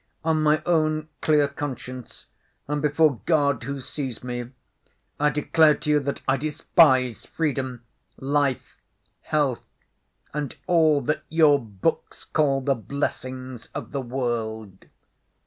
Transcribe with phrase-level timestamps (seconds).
[0.25, 2.25] On my own clear conscience
[2.67, 4.49] and before God who sees me
[5.19, 7.83] I declare to you that I despise freedom,
[8.17, 8.81] life,
[9.21, 9.61] health,
[10.33, 14.85] and all that your books call the blessings of the world.